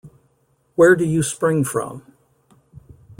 Where 0.73 0.95
do 0.95 1.05
you 1.05 1.21
spring 1.21 1.63
from? 1.63 2.01